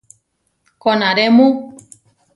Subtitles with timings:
[0.83, 1.47] ¿Konáremu?